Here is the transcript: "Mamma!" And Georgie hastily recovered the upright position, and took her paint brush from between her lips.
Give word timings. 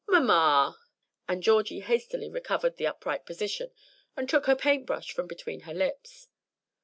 "Mamma!" 0.07 0.79
And 1.29 1.43
Georgie 1.43 1.81
hastily 1.81 2.27
recovered 2.27 2.77
the 2.77 2.87
upright 2.87 3.23
position, 3.23 3.69
and 4.17 4.27
took 4.27 4.47
her 4.47 4.55
paint 4.55 4.87
brush 4.87 5.11
from 5.13 5.27
between 5.27 5.59
her 5.59 5.75
lips. 5.75 6.27